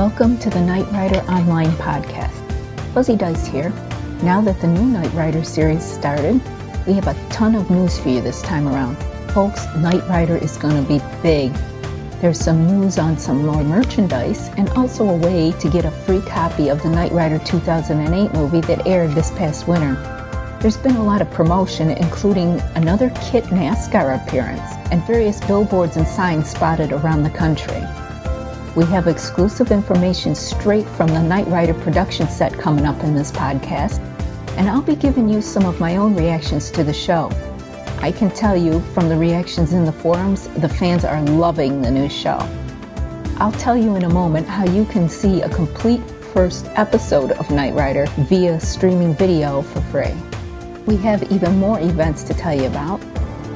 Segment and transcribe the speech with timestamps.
[0.00, 2.32] Welcome to the Knight Rider Online Podcast.
[2.94, 3.68] Fuzzy Dice here.
[4.22, 6.40] Now that the new Knight Rider series started,
[6.86, 8.96] we have a ton of news for you this time around.
[9.34, 11.52] Folks, Knight Rider is going to be big.
[12.22, 16.22] There's some news on some more merchandise and also a way to get a free
[16.22, 19.96] copy of the Knight Rider 2008 movie that aired this past winter.
[20.62, 26.08] There's been a lot of promotion, including another Kit NASCAR appearance and various billboards and
[26.08, 27.86] signs spotted around the country.
[28.76, 33.32] We have exclusive information straight from the Knight Rider production set coming up in this
[33.32, 33.98] podcast,
[34.56, 37.32] and I'll be giving you some of my own reactions to the show.
[38.00, 41.90] I can tell you from the reactions in the forums, the fans are loving the
[41.90, 42.38] new show.
[43.38, 46.00] I'll tell you in a moment how you can see a complete
[46.32, 50.14] first episode of Knight Rider via streaming video for free.
[50.86, 53.00] We have even more events to tell you about.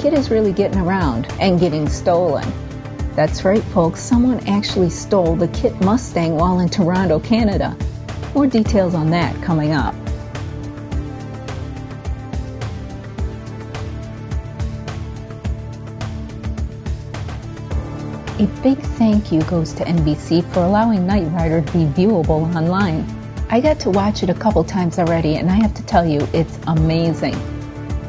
[0.00, 2.52] KITT is really getting around and getting stolen.
[3.14, 7.76] That's right, folks, someone actually stole the Kit Mustang while in Toronto, Canada.
[8.34, 9.94] More details on that coming up.
[18.40, 23.06] A big thank you goes to NBC for allowing Knight Rider to be viewable online.
[23.48, 26.26] I got to watch it a couple times already, and I have to tell you,
[26.32, 27.36] it's amazing.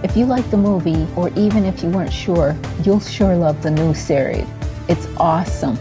[0.01, 3.69] If you like the movie, or even if you weren't sure, you'll sure love the
[3.69, 4.47] new series.
[4.87, 5.79] It's awesome.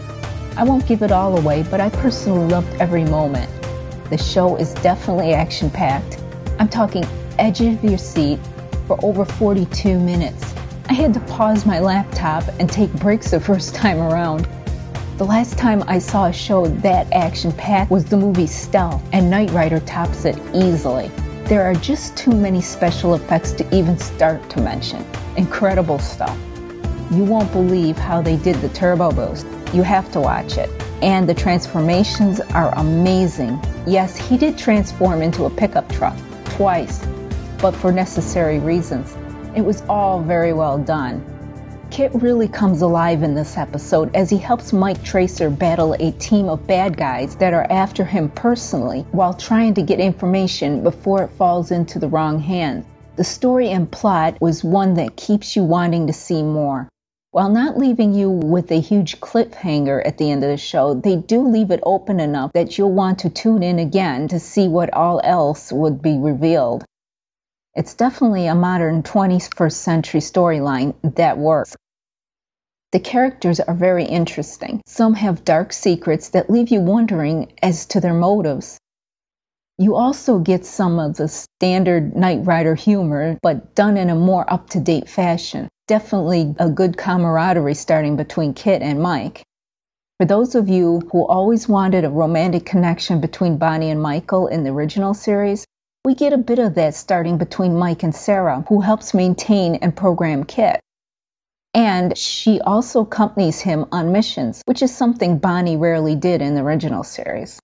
[0.57, 3.51] I won't give it all away, but I personally loved every moment.
[4.09, 6.19] The show is definitely action packed.
[6.59, 7.05] I'm talking
[7.37, 8.39] edge of your seat
[8.87, 10.53] for over 42 minutes.
[10.89, 14.47] I had to pause my laptop and take breaks the first time around.
[15.17, 19.29] The last time I saw a show that action packed was the movie Stealth, and
[19.29, 21.09] Knight Rider tops it easily.
[21.45, 25.05] There are just too many special effects to even start to mention.
[25.37, 26.37] Incredible stuff.
[27.11, 29.45] You won't believe how they did the turbo boost.
[29.73, 30.69] You have to watch it.
[31.03, 33.59] And the transformations are amazing.
[33.85, 37.05] Yes, he did transform into a pickup truck twice,
[37.61, 39.15] but for necessary reasons.
[39.55, 41.23] It was all very well done.
[41.91, 46.49] Kit really comes alive in this episode as he helps Mike Traceur battle a team
[46.49, 51.29] of bad guys that are after him personally while trying to get information before it
[51.37, 52.85] falls into the wrong hands.
[53.15, 56.89] The story and plot was one that keeps you wanting to see more.
[57.35, 61.17] While not leaving you with a huge cliffhanger at the end of the show, they
[61.17, 64.93] do leave it open enough that you'll want to tune in again to see what
[64.93, 66.85] all else would be revealed.
[67.73, 71.75] It's definitely a modern 21st century storyline that works.
[72.93, 74.81] The characters are very interesting.
[74.85, 78.79] Some have dark secrets that leave you wondering as to their motives.
[79.77, 84.45] You also get some of the standard Knight Rider humor, but done in a more
[84.51, 85.67] up to date fashion.
[85.87, 89.43] Definitely a good camaraderie starting between Kit and Mike.
[90.17, 94.63] For those of you who always wanted a romantic connection between Bonnie and Michael in
[94.63, 95.65] the original series,
[96.05, 99.93] we get a bit of that starting between Mike and Sarah, who helps maintain and
[99.93, 100.79] program Kit.
[101.73, 106.61] and she also accompanies him on missions, which is something Bonnie rarely did in the
[106.61, 107.59] original series.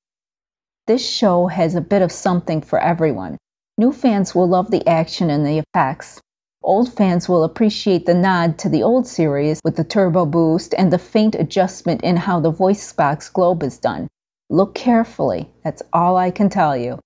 [0.88, 3.38] This show has a bit of something for everyone.
[3.78, 6.19] New fans will love the action and the effects.
[6.64, 10.92] Old fans will appreciate the nod to the old series with the turbo boost and
[10.92, 14.08] the faint adjustment in how the voice box globe is done.
[14.50, 17.00] Look carefully, that's all I can tell you.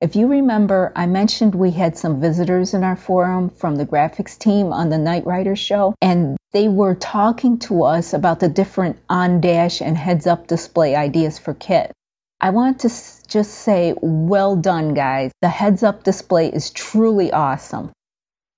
[0.00, 4.38] If you remember, I mentioned we had some visitors in our forum from the graphics
[4.38, 8.98] team on the Knight Rider show, and they were talking to us about the different
[9.08, 11.92] on dash and heads up display ideas for KITT.
[12.38, 15.32] I want to just say, well done, guys.
[15.40, 17.92] The heads up display is truly awesome.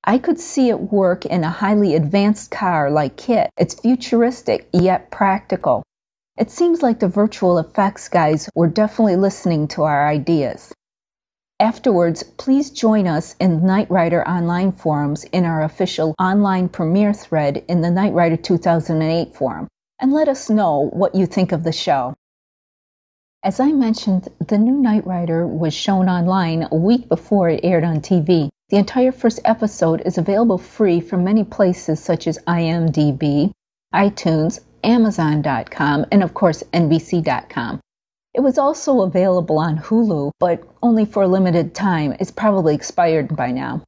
[0.02, 3.50] I could see it work in a highly advanced car like Kit.
[3.56, 5.84] It's futuristic, yet practical.
[6.36, 10.72] It seems like the virtual effects guys were definitely listening to our ideas.
[11.60, 17.64] Afterwards, please join us in Knight Rider online forums in our official online premiere thread
[17.68, 19.68] in the Knight Rider 2008 forum
[20.00, 22.14] and let us know what you think of the show.
[23.44, 27.84] As I mentioned, the new Knight Rider was shown online a week before it aired
[27.84, 28.48] on TV.
[28.70, 33.52] The entire first episode is available free from many places such as IMDb,
[33.94, 37.78] iTunes, Amazon.com, and of course NBC.com.
[38.34, 42.16] It was also available on Hulu, but only for a limited time.
[42.18, 43.82] It's probably expired by now.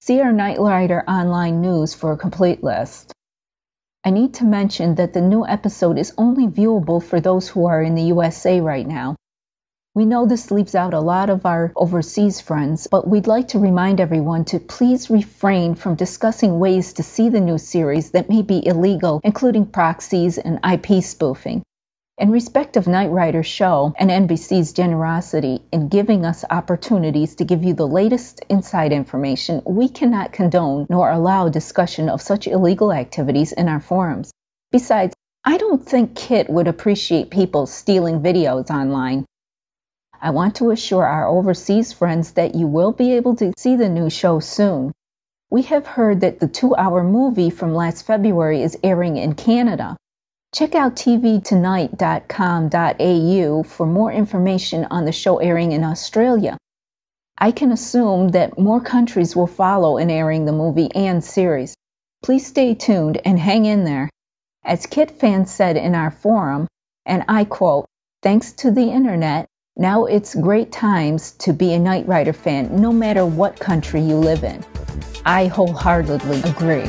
[0.00, 3.15] See our Knight Rider online news for a complete list.
[4.06, 7.82] I need to mention that the new episode is only viewable for those who are
[7.82, 9.16] in the USA right now.
[9.96, 13.58] We know this leaves out a lot of our overseas friends, but we'd like to
[13.58, 18.42] remind everyone to please refrain from discussing ways to see the new series that may
[18.42, 21.64] be illegal, including proxies and IP spoofing.
[22.18, 27.62] In respect of Knight Rider's show and NBC's generosity in giving us opportunities to give
[27.62, 33.52] you the latest inside information, we cannot condone nor allow discussion of such illegal activities
[33.52, 34.32] in our forums.
[34.72, 35.14] Besides,
[35.44, 39.26] I don't think Kit would appreciate people stealing videos online.
[40.18, 43.90] I want to assure our overseas friends that you will be able to see the
[43.90, 44.90] new show soon.
[45.50, 49.98] We have heard that the two hour movie from last February is airing in Canada.
[50.56, 56.56] Check out tvtonight.com.au for more information on the show airing in Australia.
[57.36, 61.74] I can assume that more countries will follow in airing the movie and series.
[62.22, 64.08] Please stay tuned and hang in there.
[64.64, 66.68] As Kit fans said in our forum,
[67.04, 67.84] and I quote,
[68.22, 69.44] thanks to the internet,
[69.76, 74.16] now it's great times to be a Knight Rider fan no matter what country you
[74.16, 74.64] live in.
[75.22, 76.88] I wholeheartedly agree.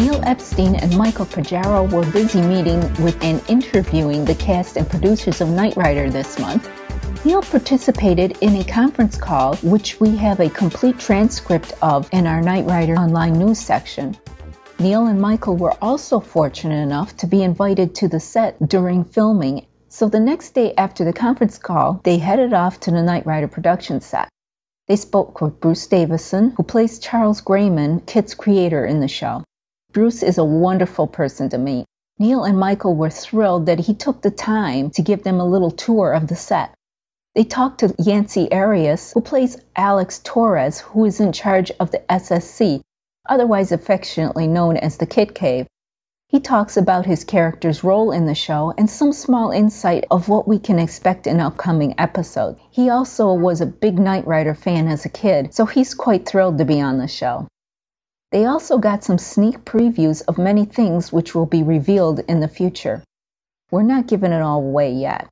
[0.00, 5.42] Neil Epstein and Michael Pajaro were busy meeting with and interviewing the cast and producers
[5.42, 6.70] of Knight Rider this month.
[7.22, 12.40] Neil participated in a conference call, which we have a complete transcript of in our
[12.40, 14.16] Knight Rider online news section.
[14.78, 19.66] Neil and Michael were also fortunate enough to be invited to the set during filming,
[19.90, 23.48] so the next day after the conference call, they headed off to the Knight Rider
[23.48, 24.30] production set.
[24.88, 29.44] They spoke with Bruce Davison, who plays Charles Graiman, Kit's creator in the show.
[29.92, 31.84] Bruce is a wonderful person to meet.
[32.16, 35.72] Neil and Michael were thrilled that he took the time to give them a little
[35.72, 36.72] tour of the set.
[37.34, 42.02] They talked to Yancey Arias, who plays Alex Torres, who is in charge of the
[42.08, 42.82] SSC,
[43.28, 45.66] otherwise affectionately known as the Kit Cave.
[46.28, 50.46] He talks about his character's role in the show and some small insight of what
[50.46, 52.60] we can expect in upcoming episodes.
[52.70, 56.58] He also was a big Knight Rider fan as a kid, so he's quite thrilled
[56.58, 57.48] to be on the show.
[58.30, 62.48] They also got some sneak previews of many things which will be revealed in the
[62.48, 63.02] future.
[63.70, 65.28] We're not giving it all away yet.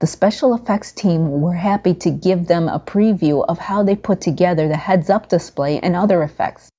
[0.00, 4.20] The special effects team were happy to give them a preview of how they put
[4.20, 6.70] together the heads up display and other effects.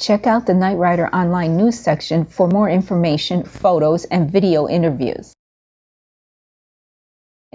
[0.00, 5.35] Check out the Knight Rider online news section for more information, photos, and video interviews.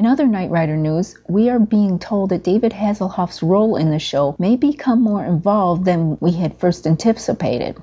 [0.01, 3.99] In other Knight Rider news, we are being told that David Hasselhoff's role in the
[3.99, 7.77] show may become more involved than we had first anticipated.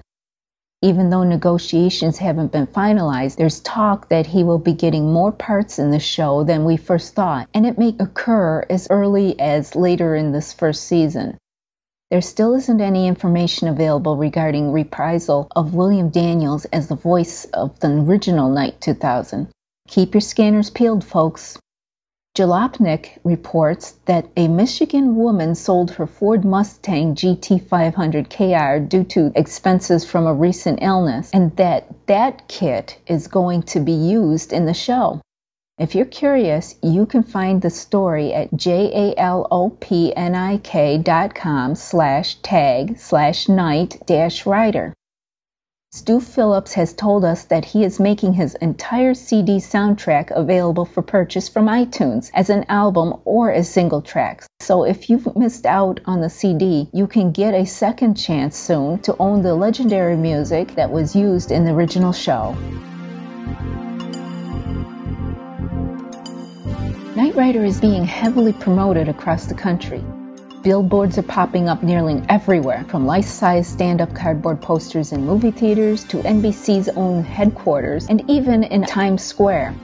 [0.82, 5.78] Even though negotiations haven't been finalized, there's talk that he will be getting more parts
[5.78, 10.16] in the show than we first thought, and it may occur as early as later
[10.16, 11.38] in this first season.
[12.10, 17.78] There still isn't any information available regarding reprisal of William Daniels as the voice of
[17.78, 19.46] the original Knight 2000.
[19.86, 21.56] Keep your scanners peeled, folks.
[22.38, 30.04] Jalopnik reports that a Michigan woman sold her Ford Mustang GT500 KR due to expenses
[30.04, 34.74] from a recent illness, and that that kit is going to be used in the
[34.74, 35.20] show.
[35.78, 40.14] If you're curious, you can find the story at jalopnik
[41.02, 44.94] dot com slash tag slash knight dash rider.
[45.90, 51.00] Stu Phillips has told us that he is making his entire CD soundtrack available for
[51.00, 54.46] purchase from iTunes as an album or as single tracks.
[54.60, 58.98] So if you've missed out on the CD, you can get a second chance soon
[58.98, 62.52] to own the legendary music that was used in the original show.
[67.16, 70.04] Knight Rider is being heavily promoted across the country.
[70.62, 76.16] Billboards are popping up nearly everywhere, from life-size stand-up cardboard posters in movie theaters to
[76.18, 79.74] NBC's own headquarters and even in Times Square.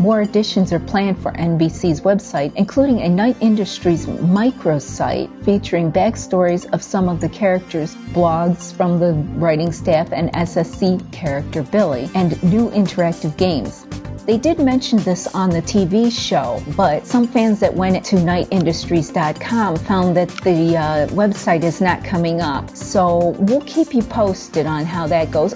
[0.00, 6.82] More additions are planned for NBC's website, including a Knight Industries microsite featuring backstories of
[6.82, 12.70] some of the characters, blogs from the writing staff and SSC character Billy, and new
[12.70, 13.86] interactive games.
[14.26, 19.76] They did mention this on the TV show, but some fans that went to knightindustries.com
[19.76, 22.70] found that the uh, website is not coming up.
[22.76, 25.54] So we'll keep you posted on how that goes.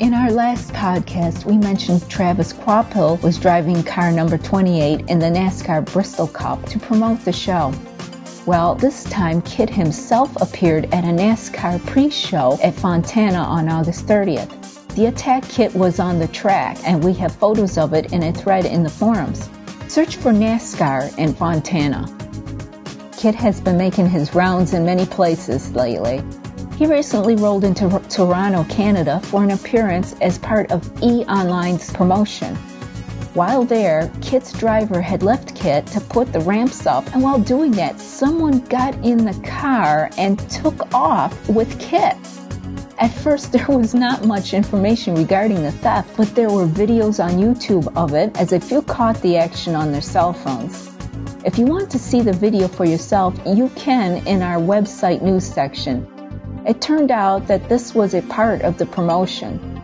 [0.00, 5.26] In our last podcast, we mentioned Travis Kvapil was driving car number 28 in the
[5.26, 7.72] NASCAR Bristol Cup to promote the show.
[8.44, 14.59] Well, this time Kit himself appeared at a NASCAR pre-show at Fontana on August 30th.
[14.96, 18.32] The attack kit was on the track, and we have photos of it in a
[18.32, 19.48] thread in the forums.
[19.86, 22.06] Search for NASCAR and Fontana.
[23.16, 26.22] Kit has been making his rounds in many places lately.
[26.76, 32.56] He recently rolled into Toronto, Canada for an appearance as part of E Online's promotion.
[33.34, 37.70] While there, Kit's driver had left Kit to put the ramps up, and while doing
[37.72, 42.39] that, someone got in the car and took off with KITT.
[43.00, 47.32] At first, there was not much information regarding the theft, but there were videos on
[47.32, 50.90] YouTube of it as a few caught the action on their cell phones.
[51.42, 55.44] If you want to see the video for yourself, you can in our website news
[55.44, 56.06] section.
[56.66, 59.79] It turned out that this was a part of the promotion.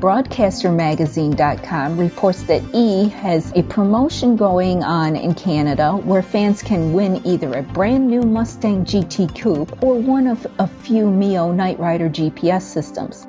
[0.00, 7.20] BroadcasterMagazine.com reports that E has a promotion going on in Canada where fans can win
[7.26, 12.08] either a brand new Mustang GT Coupe or one of a few Mio Knight Rider
[12.08, 13.26] GPS systems.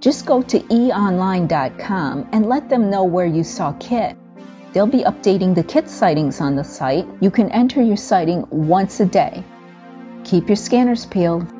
[0.00, 4.14] Just go to eonline.com and let them know where you saw Kit.
[4.74, 7.06] They'll be updating the kit sightings on the site.
[7.20, 9.42] You can enter your sighting once a day.
[10.24, 11.53] Keep your scanners peeled.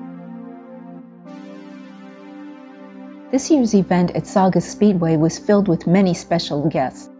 [3.35, 7.11] This year's event at Saugus Speedway was filled with many special guests.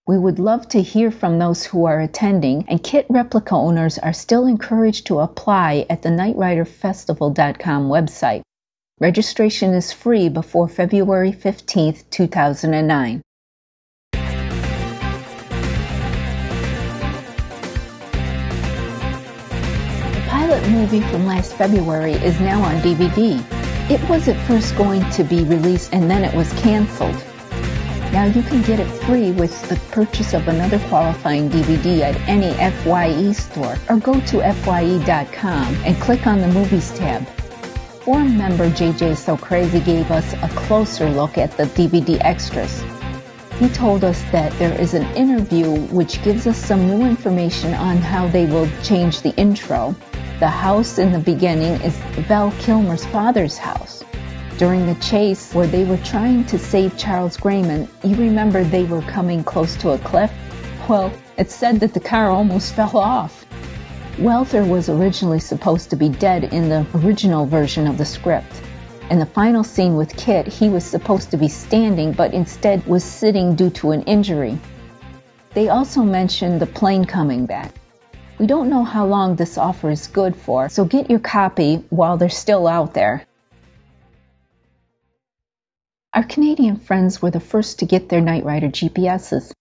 [0.07, 4.13] We would love to hear from those who are attending, and kit replica owners are
[4.13, 8.43] still encouraged to apply at the KnightRiderFestival.com website.
[9.01, 13.23] Registration is free before February 15, 2009.
[14.13, 14.19] The
[20.29, 23.58] pilot movie from last February is now on DVD.
[23.91, 27.17] It was at first going to be released and then it was canceled.
[28.13, 32.53] Now you can get it free with the purchase of another qualifying DVD at any
[32.53, 37.27] FYE store or go to FYE.com and click on the Movies tab.
[38.05, 42.85] Forum member JJ So Crazy gave us a closer look at the DVD extras.
[43.59, 47.97] He told us that there is an interview which gives us some new information on
[47.97, 49.97] how they will change the intro
[50.39, 51.97] the house in the beginning is
[52.29, 54.05] Val Kilmer's father's house.
[54.57, 59.03] During the chase where they were trying to save Charles Graiman, you remember they were
[59.03, 60.33] coming close to a cliff?
[60.89, 63.47] Well, it's said that the car almost fell off.
[64.17, 68.63] Welther was originally supposed to be dead in the original version of the script.
[69.11, 73.03] In the final scene with Kit, he was supposed to be standing, but instead was
[73.03, 74.57] sitting due to an injury.
[75.55, 77.75] They also mentioned the plane coming back.
[78.39, 82.17] We don't know how long this offer is good for, so get your copy while
[82.17, 83.27] they're still out there.
[86.15, 89.53] Our Canadian friends were the first to get their Knight Rider GPSs.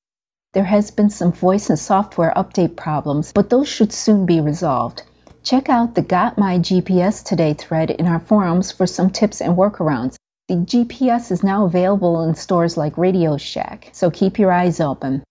[0.53, 5.01] There has been some voice and software update problems, but those should soon be resolved.
[5.41, 9.57] Check out the Got My GPS Today thread in our forums for some tips and
[9.57, 10.17] workarounds.
[10.50, 15.24] The GPS is now available in stores like Radio Shack, so keep your eyes open.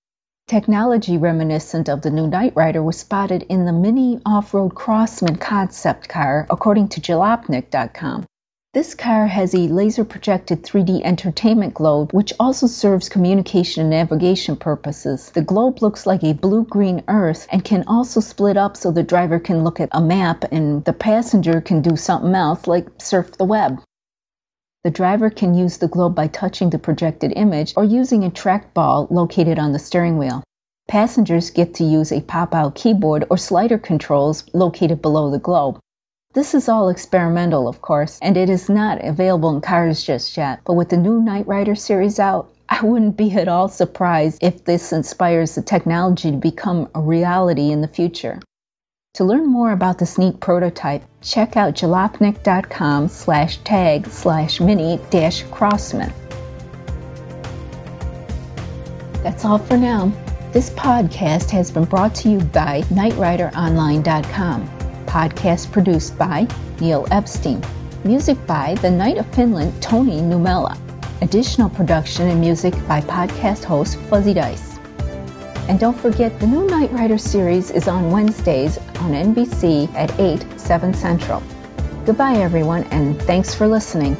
[0.49, 6.09] Technology reminiscent of the new Knight Rider was spotted in the Mini Off-Road Crosman concept
[6.09, 8.25] car, according to Jalopnik.com.
[8.73, 14.55] This car has a laser projected 3D entertainment globe, which also serves communication and navigation
[14.55, 15.31] purposes.
[15.31, 19.03] The globe looks like a blue green earth and can also split up so the
[19.03, 23.33] driver can look at a map and the passenger can do something else like surf
[23.33, 23.81] the web.
[24.87, 29.11] The driver can use the globe by touching the projected image or using a trackball
[29.11, 30.45] located on the steering wheel.
[30.87, 35.81] Passengers get to use a pop-out keyboard or slider controls located below the globe.
[36.35, 40.61] This is all experimental, of course, and it is not available in cars just yet.
[40.65, 44.65] But with the new Knight Rider series out, I wouldn't be at all surprised if
[44.65, 48.41] this inspires the technology to become a reality in the future.
[49.17, 55.43] To learn more about the sneak prototype, check out jalopnik.com slash tag slash mini dash
[55.45, 56.13] crossman.
[59.23, 60.13] That's all for now.
[60.53, 64.69] This podcast has been brought to you by KnightRiderOnline.com.
[65.07, 66.47] Podcast produced by
[66.79, 67.63] Neil Epstein.
[68.05, 70.79] Music by the Knight of Finland, Tony Numella.
[71.23, 74.76] Additional production and music by podcast host Fuzzy Dice.
[75.69, 80.45] And don't forget, the new Knight Rider series is on Wednesdays on NBC at 8,
[80.61, 81.43] 7 Central.
[82.05, 84.17] Goodbye, everyone, and thanks for listening.